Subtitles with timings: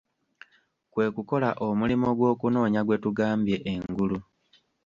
[0.91, 4.17] Kwe kukola omulimo gw'okunoonya gwe tugambye engulu.